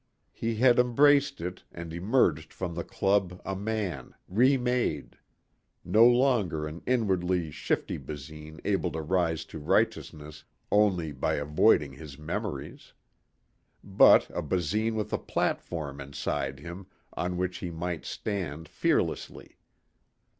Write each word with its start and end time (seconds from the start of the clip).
He 0.31 0.55
had 0.55 0.79
embraced 0.79 1.41
it 1.41 1.63
and 1.71 1.93
emerged 1.93 2.51
from 2.53 2.73
the 2.73 2.83
club 2.83 3.39
a 3.45 3.55
man, 3.55 4.15
remade. 4.27 5.19
No 5.85 6.07
longer 6.07 6.65
an 6.67 6.81
inwardly 6.87 7.51
shifty 7.51 7.99
Basine 7.99 8.59
able 8.65 8.91
to 8.93 9.01
rise 9.03 9.45
to 9.45 9.59
righteousness 9.59 10.43
only 10.71 11.11
by 11.11 11.35
avoiding 11.35 11.93
his 11.93 12.17
memories. 12.17 12.93
But 13.83 14.27
a 14.31 14.41
Basine 14.41 14.95
with 14.95 15.13
a 15.13 15.19
platform 15.19 16.01
inside 16.01 16.61
him 16.61 16.87
on 17.13 17.37
which 17.37 17.59
he 17.59 17.69
might 17.69 18.03
stand 18.03 18.67
fearlessly. 18.67 19.59